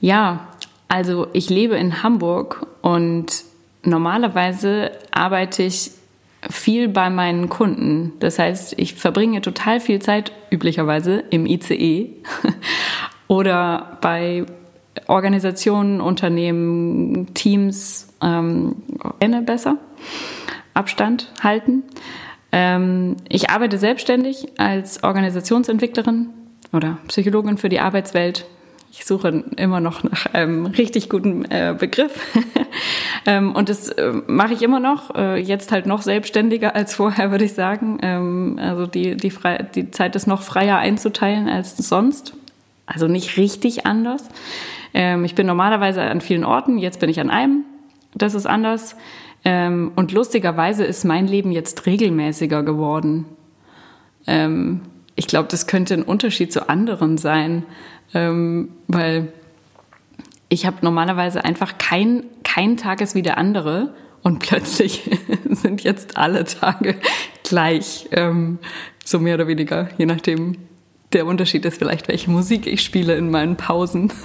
[0.00, 0.48] Ja,
[0.88, 3.44] also ich lebe in Hamburg und
[3.82, 5.92] normalerweise arbeite ich
[6.50, 8.12] viel bei meinen Kunden.
[8.20, 12.10] Das heißt, ich verbringe total viel Zeit üblicherweise im ICE
[13.28, 14.44] oder bei
[15.06, 18.76] Organisationen, Unternehmen, Teams ähm,
[19.44, 19.78] besser
[20.74, 21.84] Abstand halten.
[22.52, 26.30] Ähm, ich arbeite selbstständig als Organisationsentwicklerin
[26.72, 28.46] oder Psychologin für die Arbeitswelt
[28.90, 32.12] ich suche immer noch nach einem richtig guten äh, Begriff.
[33.26, 37.30] ähm, und das äh, mache ich immer noch, äh, jetzt halt noch selbstständiger als vorher,
[37.30, 37.98] würde ich sagen.
[38.02, 39.32] Ähm, also die, die,
[39.74, 42.34] die Zeit ist noch freier einzuteilen als sonst.
[42.86, 44.24] Also nicht richtig anders.
[44.94, 47.64] Ähm, ich bin normalerweise an vielen Orten, jetzt bin ich an einem.
[48.14, 48.96] Das ist anders.
[49.44, 53.24] Und lustigerweise ist mein Leben jetzt regelmäßiger geworden.
[55.14, 57.64] Ich glaube, das könnte ein Unterschied zu anderen sein
[58.14, 59.32] ähm, weil
[60.48, 65.10] ich habe normalerweise einfach kein, kein Tag ist wie der andere und plötzlich
[65.50, 66.96] sind jetzt alle Tage
[67.42, 68.58] gleich, ähm,
[69.04, 70.56] so mehr oder weniger, je nachdem.
[71.14, 74.12] Der Unterschied ist vielleicht, welche Musik ich spiele in meinen Pausen.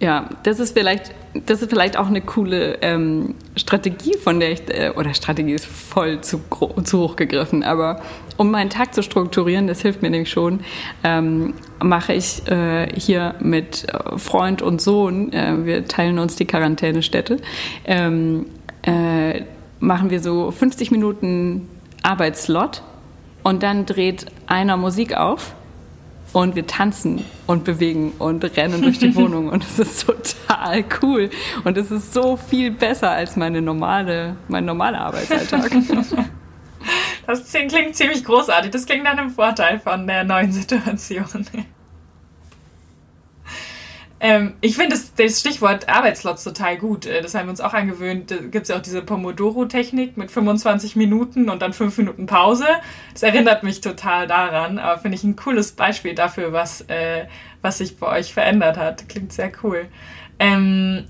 [0.00, 1.12] Ja, das ist vielleicht,
[1.46, 5.66] das ist vielleicht auch eine coole ähm, Strategie, von der ich, äh, oder Strategie ist
[5.66, 6.40] voll zu,
[6.84, 8.00] zu hoch gegriffen, aber
[8.36, 10.60] um meinen Tag zu strukturieren, das hilft mir nämlich schon,
[11.02, 17.38] ähm, mache ich äh, hier mit Freund und Sohn, äh, wir teilen uns die Quarantänestätte,
[17.84, 18.46] ähm,
[18.82, 19.42] äh,
[19.80, 21.68] machen wir so 50 Minuten
[22.04, 22.82] Arbeitslot
[23.42, 25.56] und dann dreht einer Musik auf
[26.32, 31.30] und wir tanzen und bewegen und rennen durch die Wohnung und es ist total cool
[31.64, 35.70] und es ist so viel besser als meine normale, mein normaler Arbeitsalltag.
[37.26, 38.70] Das klingt ziemlich großartig.
[38.70, 41.26] Das klingt nach einem Vorteil von der neuen Situation.
[44.20, 47.06] Ähm, ich finde das, das, Stichwort Arbeitslotz total gut.
[47.06, 48.30] Äh, das haben wir uns auch angewöhnt.
[48.30, 52.66] Da gibt es ja auch diese Pomodoro-Technik mit 25 Minuten und dann 5 Minuten Pause.
[53.12, 57.26] Das erinnert mich total daran, aber finde ich ein cooles Beispiel dafür, was, äh,
[57.62, 59.08] was sich bei euch verändert hat.
[59.08, 59.86] Klingt sehr cool.
[60.40, 61.04] Ähm,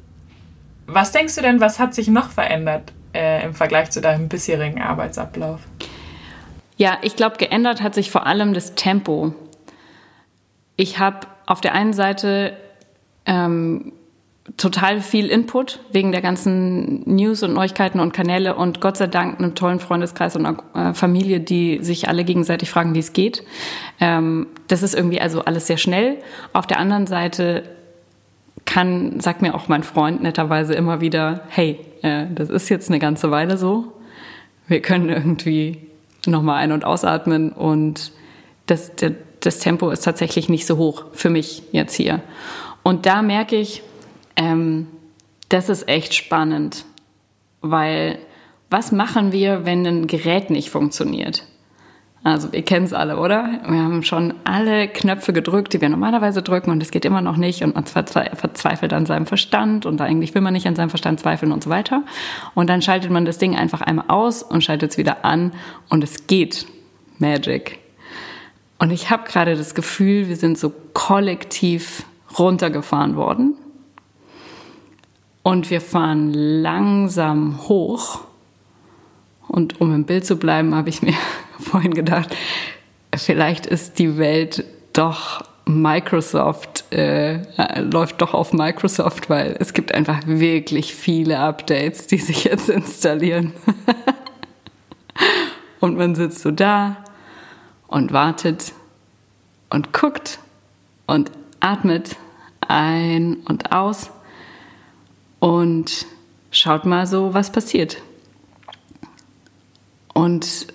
[0.87, 4.83] was denkst du denn, was hat sich noch verändert äh, im Vergleich zu deinem bisherigen
[4.83, 5.61] Arbeitsablauf?
[6.77, 9.35] Ja, ich glaube, geändert hat sich vor allem das Tempo.
[10.77, 12.57] Ich habe auf der einen Seite
[13.29, 13.93] ähm,
[14.57, 19.39] total viel Input wegen der ganzen News und Neuigkeiten und Kanäle und Gott sei Dank
[19.39, 23.45] einem tollen Freundeskreis und einer äh, Familie, die sich alle gegenseitig fragen, wie es geht.
[24.01, 26.17] Ähm, das ist irgendwie also alles sehr schnell.
[26.53, 27.65] Auf der anderen Seite
[28.65, 32.99] kann, sagt mir auch mein Freund netterweise immer wieder, hey, äh, das ist jetzt eine
[32.99, 33.93] ganze Weile so.
[34.67, 35.79] Wir können irgendwie
[36.27, 38.13] nochmal ein- und ausatmen und
[38.67, 38.93] das,
[39.41, 42.21] das Tempo ist tatsächlich nicht so hoch für mich jetzt hier.
[42.89, 43.83] Und da merke ich,
[44.35, 44.87] ähm,
[45.51, 46.87] das ist echt spannend,
[47.61, 48.19] weil
[48.71, 51.45] was machen wir, wenn ein Gerät nicht funktioniert?
[52.25, 53.61] Also ihr kennt es alle, oder?
[53.69, 57.37] Wir haben schon alle Knöpfe gedrückt, die wir normalerweise drücken und es geht immer noch
[57.37, 61.21] nicht und man verzweifelt an seinem Verstand und eigentlich will man nicht an seinem Verstand
[61.21, 62.05] zweifeln und so weiter.
[62.55, 65.53] Und dann schaltet man das Ding einfach einmal aus und schaltet es wieder an
[65.91, 66.67] und es geht.
[67.19, 67.81] Magic.
[68.79, 73.57] Und ich habe gerade das Gefühl, wir sind so kollektiv runtergefahren worden
[75.43, 78.21] und wir fahren langsam hoch.
[79.47, 81.15] Und um im Bild zu bleiben, habe ich mir
[81.59, 82.37] vorhin gedacht,
[83.17, 87.41] vielleicht ist die Welt doch Microsoft, äh,
[87.81, 93.53] läuft doch auf Microsoft, weil es gibt einfach wirklich viele Updates, die sich jetzt installieren.
[95.81, 96.97] und man sitzt so da
[97.87, 98.73] und wartet
[99.71, 100.41] und guckt
[101.07, 101.31] und
[101.61, 102.17] atmet
[102.61, 104.11] ein und aus
[105.39, 106.07] und
[106.51, 107.99] schaut mal so, was passiert.
[110.15, 110.67] Und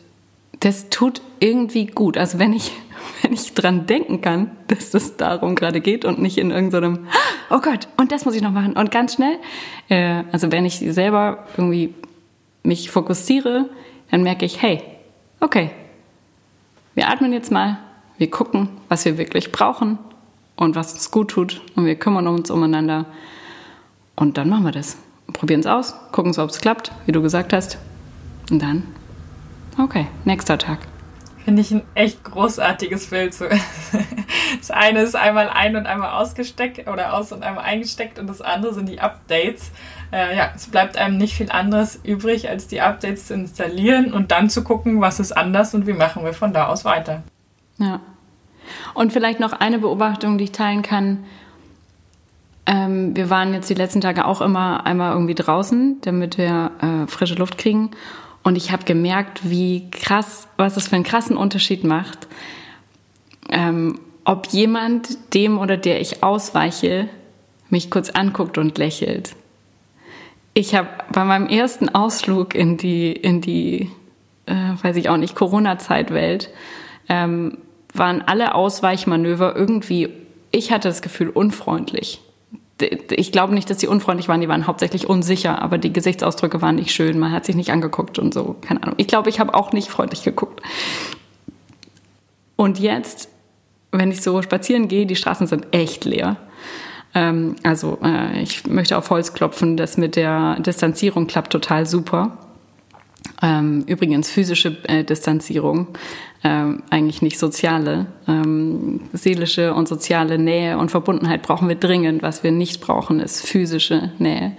[0.60, 2.18] das tut irgendwie gut.
[2.18, 2.72] Also wenn ich,
[3.22, 7.08] wenn ich dran denken kann, dass das darum gerade geht und nicht in irgendeinem,
[7.50, 9.38] oh Gott, und das muss ich noch machen und ganz schnell.
[9.90, 11.94] Äh, also wenn ich selber irgendwie
[12.64, 13.70] mich fokussiere,
[14.10, 14.82] dann merke ich, hey,
[15.40, 15.72] okay,
[16.96, 17.80] wir atmen jetzt mal,
[18.18, 19.98] wir gucken, was wir wirklich brauchen
[20.56, 23.06] und was uns gut tut und wir kümmern uns umeinander
[24.16, 24.98] und dann machen wir das.
[25.32, 27.78] Probieren es aus, gucken ob es klappt, wie du gesagt hast.
[28.52, 28.84] Und dann,
[29.82, 30.80] okay, nächster Tag.
[31.44, 33.36] Finde ich ein echt großartiges Bild.
[34.60, 38.40] Das eine ist einmal ein- und einmal ausgesteckt oder aus- und einmal eingesteckt und das
[38.40, 39.72] andere sind die Updates.
[40.12, 44.32] Äh, ja, es bleibt einem nicht viel anderes übrig, als die Updates zu installieren und
[44.32, 47.24] dann zu gucken, was ist anders und wie machen wir von da aus weiter.
[47.78, 48.00] Ja.
[48.94, 51.24] Und vielleicht noch eine Beobachtung, die ich teilen kann.
[52.66, 57.08] Ähm, wir waren jetzt die letzten Tage auch immer einmal irgendwie draußen, damit wir äh,
[57.08, 57.92] frische Luft kriegen.
[58.44, 62.28] Und ich habe gemerkt, wie krass, was das für einen krassen Unterschied macht,
[63.50, 67.10] ähm, ob jemand, dem oder der ich ausweiche,
[67.70, 69.36] mich kurz anguckt und lächelt.
[70.54, 73.90] Ich habe bei meinem ersten Ausflug in die, in die,
[74.46, 76.52] äh, weiß ich auch nicht, Corona-Zeitwelt,
[77.10, 77.58] ähm,
[77.94, 80.10] waren alle Ausweichmanöver irgendwie,
[80.52, 82.22] ich hatte das Gefühl, unfreundlich
[82.82, 86.76] ich glaube nicht, dass sie unfreundlich waren, die waren hauptsächlich unsicher, aber die Gesichtsausdrücke waren
[86.76, 88.96] nicht schön, man hat sich nicht angeguckt und so, keine Ahnung.
[88.98, 90.62] Ich glaube, ich habe auch nicht freundlich geguckt.
[92.56, 93.30] Und jetzt,
[93.92, 96.38] wenn ich so spazieren gehe, die Straßen sind echt leer.
[97.14, 102.38] Ähm, also äh, ich möchte auf Holz klopfen, das mit der Distanzierung klappt total super.
[103.42, 105.88] Ähm, übrigens physische äh, Distanzierung,
[106.44, 108.08] ähm, eigentlich nicht soziale.
[108.28, 112.22] Ähm, seelische und soziale Nähe und Verbundenheit brauchen wir dringend.
[112.22, 114.56] Was wir nicht brauchen, ist physische Nähe.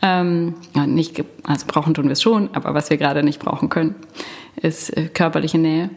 [0.00, 0.54] Ähm,
[0.86, 3.96] nicht, also brauchen tun wir es schon, aber was wir gerade nicht brauchen können,
[4.56, 5.90] ist äh, körperliche Nähe.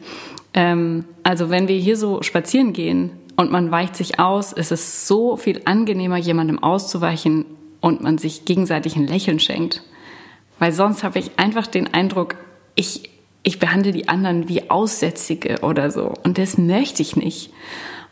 [0.53, 5.07] Ähm, also wenn wir hier so spazieren gehen und man weicht sich aus, ist es
[5.07, 7.45] so viel angenehmer, jemandem auszuweichen
[7.79, 9.83] und man sich gegenseitig ein Lächeln schenkt.
[10.61, 12.35] Weil sonst habe ich einfach den Eindruck,
[12.75, 13.09] ich,
[13.41, 16.13] ich behandle die anderen wie Aussätzige oder so.
[16.23, 17.51] Und das möchte ich nicht.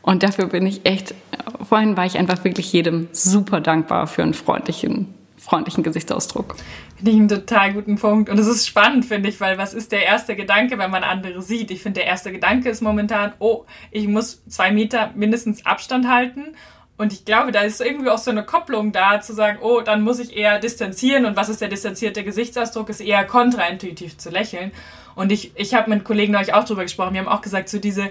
[0.01, 1.13] Und dafür bin ich echt,
[1.61, 6.55] vorhin war ich einfach wirklich jedem super dankbar für einen freundlichen, freundlichen Gesichtsausdruck.
[6.95, 8.31] Finde ich einen total guten Punkt.
[8.31, 11.43] Und es ist spannend, finde ich, weil was ist der erste Gedanke, wenn man andere
[11.43, 11.69] sieht?
[11.69, 16.55] Ich finde, der erste Gedanke ist momentan, oh, ich muss zwei Meter mindestens Abstand halten.
[16.99, 20.01] Und ich glaube, da ist irgendwie auch so eine Kopplung da, zu sagen, oh, dann
[20.01, 21.25] muss ich eher distanzieren.
[21.25, 22.89] Und was ist der distanzierte Gesichtsausdruck?
[22.89, 24.73] Ist eher kontraintuitiv zu lächeln.
[25.15, 27.13] Und ich, ich habe mit Kollegen euch auch drüber gesprochen.
[27.13, 28.09] Wir haben auch gesagt, so diese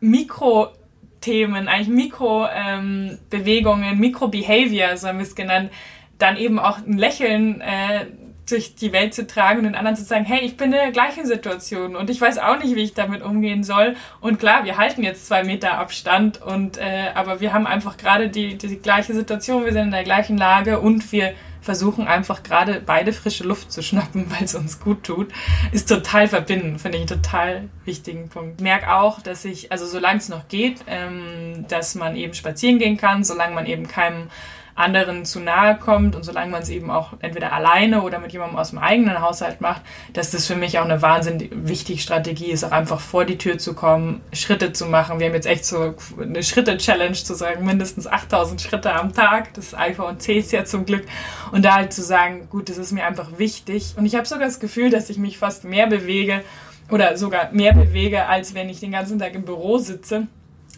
[0.00, 5.70] Mikro-Themen, eigentlich Mikro-Bewegungen, ähm, Mikro-Behavior, so haben wir es genannt,
[6.16, 8.06] dann eben auch ein Lächeln äh,
[8.48, 10.90] durch die Welt zu tragen und den anderen zu sagen, hey, ich bin in der
[10.90, 13.96] gleichen Situation und ich weiß auch nicht, wie ich damit umgehen soll.
[14.20, 18.28] Und klar, wir halten jetzt zwei Meter Abstand und äh, aber wir haben einfach gerade
[18.28, 22.82] die, die gleiche Situation, wir sind in der gleichen Lage und wir versuchen einfach gerade
[22.84, 25.32] beide frische Luft zu schnappen, weil es uns gut tut,
[25.72, 28.60] ist total verbinden, finde ich einen total wichtigen Punkt.
[28.60, 32.78] Ich merke auch, dass ich, also solange es noch geht, ähm, dass man eben spazieren
[32.78, 34.28] gehen kann, solange man eben keinem
[34.74, 38.58] anderen zu nahe kommt und solange man es eben auch entweder alleine oder mit jemandem
[38.58, 39.82] aus dem eigenen Haushalt macht,
[40.12, 43.58] dass das für mich auch eine wahnsinnig wichtige Strategie ist, auch einfach vor die Tür
[43.58, 45.20] zu kommen, Schritte zu machen.
[45.20, 49.54] Wir haben jetzt echt so eine Schritte-Challenge zu sagen, mindestens 8000 Schritte am Tag.
[49.54, 51.04] Das iPhone C ist ja zum Glück.
[51.52, 53.94] Und da halt zu sagen, gut, das ist mir einfach wichtig.
[53.96, 56.42] Und ich habe sogar das Gefühl, dass ich mich fast mehr bewege
[56.90, 60.26] oder sogar mehr bewege, als wenn ich den ganzen Tag im Büro sitze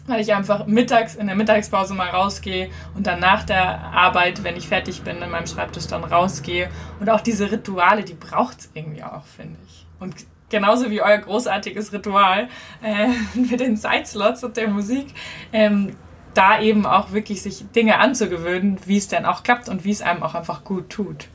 [0.07, 4.55] weil ich einfach mittags in der Mittagspause mal rausgehe und dann nach der Arbeit, wenn
[4.55, 6.69] ich fertig bin, in meinem Schreibtisch dann rausgehe.
[6.99, 9.85] Und auch diese Rituale, die braucht es irgendwie auch, finde ich.
[9.99, 10.15] Und
[10.49, 12.47] genauso wie euer großartiges Ritual
[12.81, 15.07] äh, mit den Sideslots und der Musik,
[15.51, 15.95] ähm,
[16.33, 20.01] da eben auch wirklich sich Dinge anzugewöhnen, wie es denn auch klappt und wie es
[20.01, 21.27] einem auch einfach gut tut.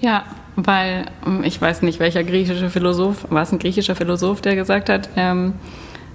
[0.00, 0.24] Ja,
[0.56, 4.88] weil ähm, ich weiß nicht, welcher griechische Philosoph, war es ein griechischer Philosoph, der gesagt
[4.88, 5.54] hat, ähm,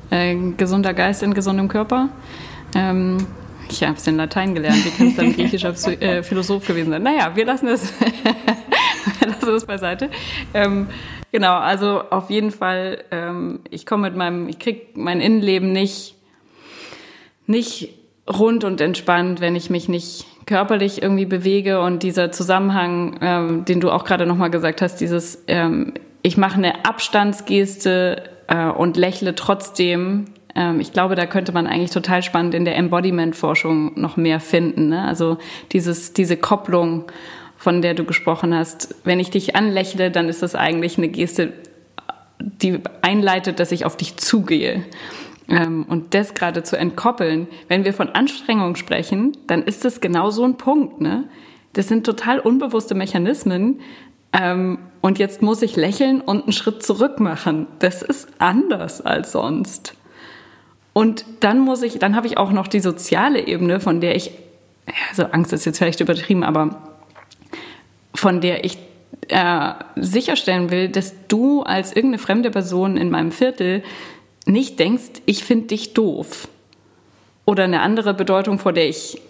[0.10, 2.10] äh, gesunder Geist in gesundem Körper.
[2.76, 3.26] Ähm,
[3.69, 4.86] ich habe es in Latein gelernt.
[4.86, 7.04] Wie kann es dann ein griechischer äh, Philosoph gewesen sein?
[7.04, 7.93] Naja, wir lassen es,
[9.19, 10.10] wir lassen es beiseite.
[10.54, 10.88] Ähm,
[11.32, 16.15] genau, also auf jeden Fall, ähm, ich komme mit meinem, ich krieg mein Innenleben nicht,
[17.48, 17.89] nicht
[18.28, 23.80] rund und entspannt, wenn ich mich nicht körperlich irgendwie bewege und dieser Zusammenhang, ähm, den
[23.80, 29.36] du auch gerade nochmal gesagt hast, dieses, ähm, ich mache eine Abstandsgeste äh, und lächle
[29.36, 30.26] trotzdem.
[30.56, 34.90] Ähm, ich glaube, da könnte man eigentlich total spannend in der Embodiment-Forschung noch mehr finden.
[34.90, 35.04] Ne?
[35.04, 35.38] Also
[35.72, 37.06] dieses, diese Kopplung,
[37.58, 38.94] von der du gesprochen hast.
[39.06, 41.54] Wenn ich dich anlächle, dann ist das eigentlich eine Geste,
[42.40, 44.84] die einleitet, dass ich auf dich zugehe.
[45.48, 50.32] Ähm, und das gerade zu entkoppeln, wenn wir von Anstrengung sprechen, dann ist das genau
[50.32, 51.02] so ein Punkt.
[51.02, 51.26] Ne?
[51.74, 53.82] Das sind total unbewusste Mechanismen.
[54.32, 57.68] Ähm, und jetzt muss ich lächeln und einen Schritt zurück machen.
[57.80, 59.96] Das ist anders als sonst.
[60.94, 64.32] Und dann muss ich, dann habe ich auch noch die soziale Ebene, von der ich,
[65.10, 66.94] also Angst ist jetzt vielleicht übertrieben, aber
[68.16, 68.78] von der ich
[69.30, 73.84] äh, sicherstellen will, dass du als irgendeine fremde Person in meinem Viertel
[74.46, 76.48] nicht denkst, ich finde dich doof.
[77.46, 79.22] Oder eine andere Bedeutung, vor der ich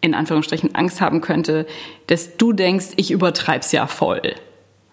[0.00, 1.66] in Anführungsstrichen Angst haben könnte,
[2.08, 4.34] dass du denkst, ich übertreib's ja voll.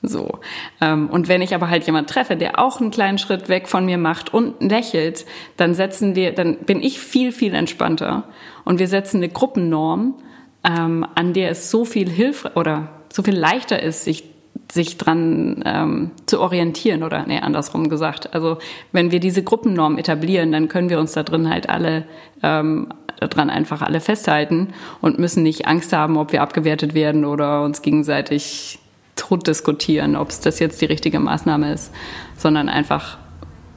[0.01, 0.39] So.
[0.79, 3.85] Ähm, und wenn ich aber halt jemand treffe, der auch einen kleinen Schritt weg von
[3.85, 5.25] mir macht und lächelt,
[5.57, 8.23] dann setzen wir, dann bin ich viel, viel entspannter.
[8.63, 10.15] Und wir setzen eine Gruppennorm,
[10.63, 14.23] ähm, an der es so viel Hilfe oder so viel leichter ist, sich
[14.71, 18.33] sich dran ähm, zu orientieren oder nee, andersrum gesagt.
[18.33, 18.57] Also
[18.91, 22.05] wenn wir diese Gruppennorm etablieren, dann können wir uns da drin halt alle
[22.43, 22.87] ähm,
[23.19, 24.69] dran einfach alle festhalten
[25.01, 28.79] und müssen nicht Angst haben, ob wir abgewertet werden oder uns gegenseitig
[29.15, 31.93] tot diskutieren, ob es das jetzt die richtige Maßnahme ist,
[32.37, 33.17] sondern einfach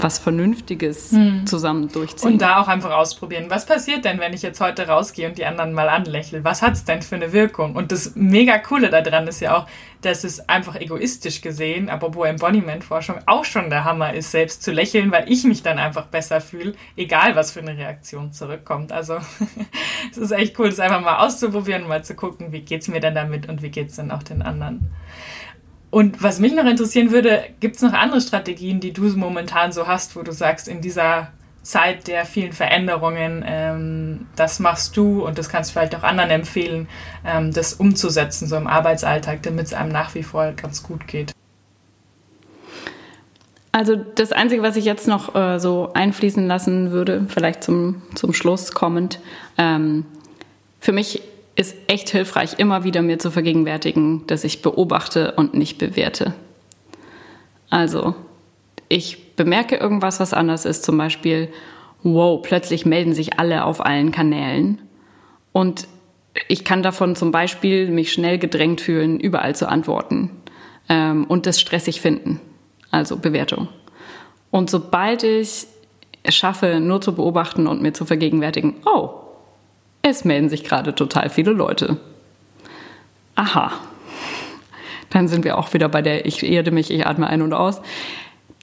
[0.03, 1.47] was Vernünftiges hm.
[1.47, 2.33] zusammen durchziehen.
[2.33, 3.47] Und da auch einfach ausprobieren.
[3.49, 6.45] Was passiert denn, wenn ich jetzt heute rausgehe und die anderen mal anlächle?
[6.45, 7.77] Was hat es denn für eine Wirkung?
[7.77, 9.67] Und das mega Coole daran ist ja auch,
[10.03, 14.73] dass es einfach egoistisch gesehen, aber wo Embodiment-Forschung auch schon der Hammer ist, selbst zu
[14.73, 18.91] lächeln, weil ich mich dann einfach besser fühle, egal was für eine Reaktion zurückkommt.
[18.91, 19.19] Also
[20.11, 23.01] es ist echt cool, das einfach mal auszuprobieren, mal zu gucken, wie geht es mir
[23.01, 24.91] denn damit und wie geht es denn auch den anderen.
[25.93, 29.87] Und was mich noch interessieren würde, gibt es noch andere Strategien, die du momentan so
[29.87, 31.29] hast, wo du sagst, in dieser
[31.63, 36.31] Zeit der vielen Veränderungen, ähm, das machst du und das kannst du vielleicht auch anderen
[36.31, 36.89] empfehlen,
[37.27, 41.33] ähm, das umzusetzen, so im Arbeitsalltag, damit es einem nach wie vor ganz gut geht?
[43.73, 48.33] Also das Einzige, was ich jetzt noch äh, so einfließen lassen würde, vielleicht zum, zum
[48.33, 49.21] Schluss kommend,
[49.59, 50.07] ähm,
[50.81, 51.23] für mich
[51.63, 56.35] ist echt hilfreich, immer wieder mir zu vergegenwärtigen, dass ich beobachte und nicht bewerte.
[57.71, 58.15] Also,
[58.89, 61.49] ich bemerke irgendwas, was anders ist, zum Beispiel,
[62.03, 64.83] wow, plötzlich melden sich alle auf allen Kanälen.
[65.53, 65.89] Und
[66.49, 70.31] ich kann davon zum Beispiel mich schnell gedrängt fühlen, überall zu antworten
[70.89, 72.41] ähm, und das stressig finden.
[72.91, 73.69] Also Bewertung.
[74.51, 75.67] Und sobald ich
[76.23, 79.11] es schaffe, nur zu beobachten und mir zu vergegenwärtigen, oh,
[80.03, 81.97] es melden sich gerade total viele Leute.
[83.37, 83.73] Aha.
[85.11, 87.81] Dann sind wir auch wieder bei der Ich erde mich, ich atme ein und aus.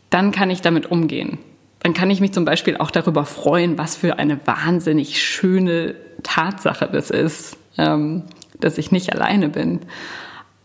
[0.09, 1.37] Dann kann ich damit umgehen.
[1.81, 6.89] Dann kann ich mich zum Beispiel auch darüber freuen, was für eine wahnsinnig schöne Tatsache
[6.91, 8.23] das ist, ähm,
[8.59, 9.79] dass ich nicht alleine bin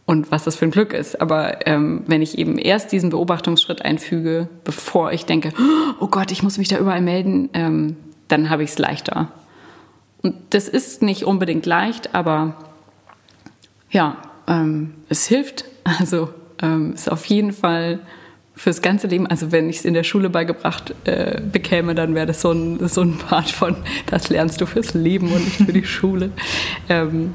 [0.07, 1.21] und was das für ein Glück ist.
[1.21, 5.53] Aber ähm, wenn ich eben erst diesen Beobachtungsschritt einfüge, bevor ich denke,
[6.01, 9.29] oh Gott, ich muss mich da überall melden, ähm, dann habe ich es leichter.
[10.25, 12.55] Und das ist nicht unbedingt leicht, aber
[13.91, 14.17] ja,
[14.49, 15.67] ähm, es hilft.
[15.85, 16.31] Also
[16.63, 18.01] ähm, ist auf jeden Fall
[18.57, 19.27] fürs ganze Leben.
[19.27, 22.89] Also wenn ich es in der Schule beigebracht äh, bekäme, dann wäre das so ein,
[22.89, 26.31] so ein Part von, das lernst du fürs Leben und nicht für die Schule.
[26.89, 27.35] Ähm,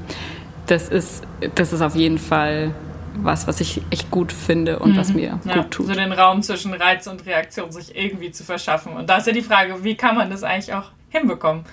[0.65, 2.73] das, ist, das ist auf jeden Fall
[3.21, 4.97] was, was ich echt gut finde und mhm.
[4.97, 5.87] was mir ja, gut tut.
[5.87, 8.93] So den Raum zwischen Reiz und Reaktion sich irgendwie zu verschaffen.
[8.93, 11.65] Und da ist ja die Frage, wie kann man das eigentlich auch hinbekommen?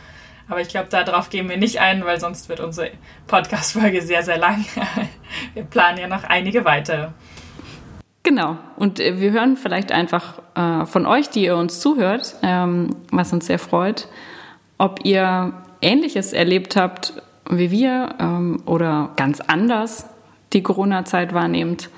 [0.49, 2.91] Aber ich glaube, darauf gehen wir nicht ein, weil sonst wird unsere
[3.27, 4.65] Podcast-Folge sehr, sehr lang.
[5.55, 7.09] wir planen ja noch einige weitere.
[8.23, 8.57] Genau.
[8.77, 13.33] Und äh, wir hören vielleicht einfach äh, von euch, die ihr uns zuhört, ähm, was
[13.33, 14.09] uns sehr freut,
[14.79, 20.07] ob ihr Ähnliches erlebt habt wie wir ähm, oder ganz anders
[20.53, 21.91] die Corona-Zeit wahrnehmt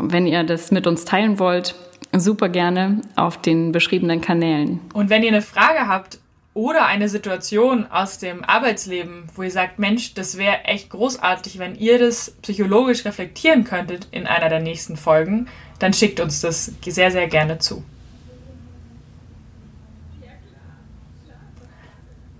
[0.00, 1.74] wenn ihr das mit uns teilen wollt,
[2.12, 4.80] super gerne auf den beschriebenen Kanälen.
[4.94, 6.18] Und wenn ihr eine Frage habt
[6.52, 11.76] oder eine Situation aus dem Arbeitsleben, wo ihr sagt, Mensch, das wäre echt großartig, wenn
[11.76, 15.48] ihr das psychologisch reflektieren könntet in einer der nächsten Folgen,
[15.78, 17.84] dann schickt uns das sehr, sehr gerne zu.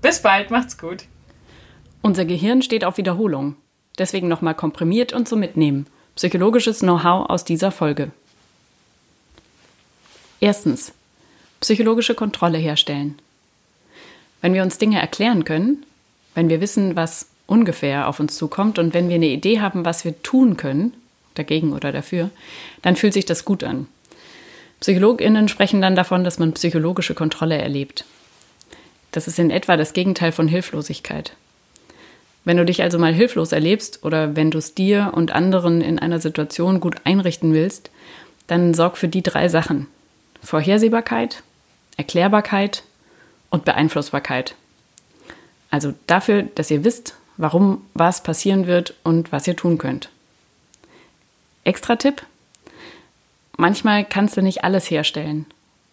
[0.02, 1.04] Bis bald, macht's gut.
[2.02, 3.56] Unser Gehirn steht auf Wiederholung.
[3.98, 5.86] Deswegen nochmal komprimiert und so mitnehmen.
[6.16, 8.10] Psychologisches Know-how aus dieser Folge.
[10.40, 10.92] Erstens.
[11.60, 13.20] Psychologische Kontrolle herstellen.
[14.40, 15.84] Wenn wir uns Dinge erklären können,
[16.34, 20.04] wenn wir wissen, was ungefähr auf uns zukommt und wenn wir eine Idee haben, was
[20.04, 20.94] wir tun können,
[21.34, 22.30] dagegen oder dafür,
[22.82, 23.86] dann fühlt sich das gut an.
[24.80, 28.04] PsychologInnen sprechen dann davon, dass man psychologische Kontrolle erlebt.
[29.12, 31.34] Das ist in etwa das Gegenteil von Hilflosigkeit.
[32.44, 35.98] Wenn du dich also mal hilflos erlebst oder wenn du es dir und anderen in
[35.98, 37.90] einer Situation gut einrichten willst,
[38.46, 39.88] dann sorg für die drei Sachen.
[40.42, 41.42] Vorhersehbarkeit,
[41.96, 42.82] Erklärbarkeit
[43.50, 44.54] und Beeinflussbarkeit.
[45.70, 50.10] Also dafür, dass ihr wisst, warum was passieren wird und was ihr tun könnt.
[51.64, 52.24] Extra Tipp?
[53.56, 55.46] Manchmal kannst du nicht alles herstellen.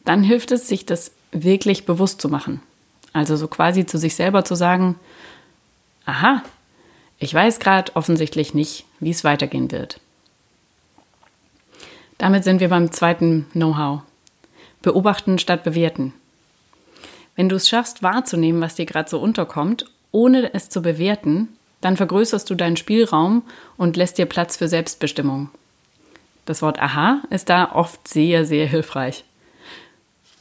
[0.06, 2.62] Dann hilft es, sich das wirklich bewusst zu machen.
[3.14, 4.96] Also so quasi zu sich selber zu sagen,
[6.06, 6.44] aha,
[7.20, 10.00] ich weiß gerade offensichtlich nicht, wie es weitergehen wird.
[12.18, 14.02] Damit sind wir beim zweiten Know-how.
[14.82, 16.14] Beobachten statt bewerten.
[17.38, 21.96] Wenn du es schaffst wahrzunehmen, was dir gerade so unterkommt, ohne es zu bewerten, dann
[21.96, 23.44] vergrößerst du deinen Spielraum
[23.78, 25.50] und lässt dir Platz für Selbstbestimmung.
[26.46, 29.24] Das Wort Aha ist da oft sehr, sehr hilfreich.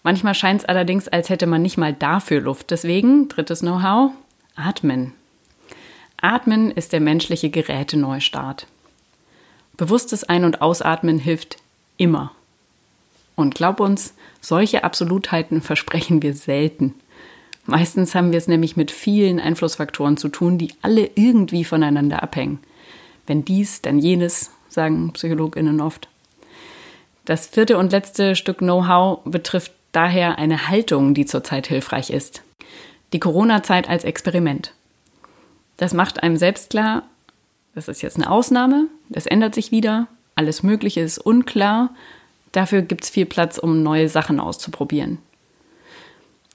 [0.03, 2.70] Manchmal scheint es allerdings, als hätte man nicht mal dafür Luft.
[2.70, 4.12] Deswegen, drittes Know-how,
[4.55, 5.12] atmen.
[6.16, 8.68] Atmen ist der menschliche Geräteneustart.
[9.76, 11.57] Bewusstes Ein- und Ausatmen hilft
[11.99, 12.36] immer.
[13.37, 16.95] Und glaub uns, solche Absolutheiten versprechen wir selten.
[17.66, 22.61] Meistens haben wir es nämlich mit vielen Einflussfaktoren zu tun, die alle irgendwie voneinander abhängen.
[23.26, 26.09] Wenn dies, dann jenes, sagen PsychologInnen oft.
[27.24, 32.43] Das vierte und letzte Stück Know-how betrifft daher eine Haltung, die zurzeit hilfreich ist.
[33.12, 34.72] Die Corona-Zeit als Experiment.
[35.76, 37.03] Das macht einem selbst klar,
[37.74, 41.91] das ist jetzt eine Ausnahme, das ändert sich wieder, alles Mögliche ist unklar,
[42.53, 45.18] dafür gibt es viel Platz, um neue Sachen auszuprobieren.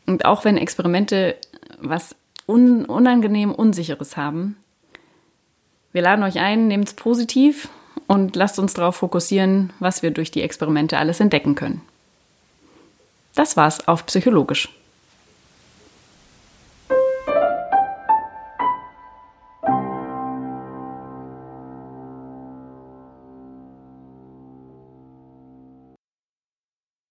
[0.05, 1.35] Und auch wenn Experimente
[1.79, 2.15] was
[2.47, 4.57] un unangenehm Unsicheres haben,
[5.93, 7.69] wir laden euch ein, nehmt es positiv
[8.07, 11.81] und lasst uns darauf fokussieren, was wir durch die Experimente alles entdecken können.
[13.35, 14.69] Das war's auf psychologisch.